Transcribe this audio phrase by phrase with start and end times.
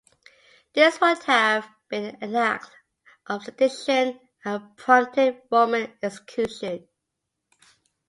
[0.73, 2.71] This would have been an act
[3.27, 6.87] of sedition and prompted Roman execution.